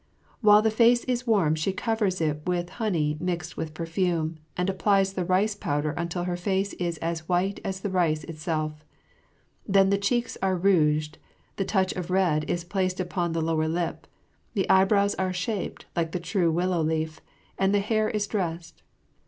While 0.39 0.63
the 0.63 0.71
face 0.71 1.03
is 1.03 1.27
warm 1.27 1.53
she 1.53 1.71
covers 1.71 2.21
it 2.21 2.41
with 2.47 2.71
honey 2.81 3.17
mixed 3.19 3.55
with 3.55 3.75
perfume, 3.75 4.39
and 4.57 4.67
applies 4.67 5.13
the 5.13 5.23
rice 5.23 5.53
powder 5.53 5.91
until 5.91 6.23
her 6.23 6.35
face 6.35 6.73
is 6.79 6.97
as 7.03 7.29
white 7.29 7.59
as 7.63 7.81
the 7.81 7.89
rice 7.91 8.23
itself. 8.23 8.83
Then 9.67 9.91
the 9.91 9.99
cheeks 9.99 10.39
are 10.41 10.57
rouged, 10.57 11.19
the 11.57 11.65
touch 11.65 11.93
of 11.93 12.09
red 12.09 12.49
is 12.49 12.63
placed 12.63 12.99
upon 12.99 13.33
the 13.33 13.43
lower 13.43 13.67
lip, 13.67 14.07
the 14.55 14.67
eyebrows 14.71 15.13
are 15.19 15.33
shaped 15.33 15.85
like 15.95 16.13
the 16.13 16.19
true 16.19 16.51
willow 16.51 16.81
leaf, 16.81 17.21
and 17.59 17.71
the 17.71 17.79
hair 17.79 18.09
is 18.09 18.25
dressed. 18.25 18.81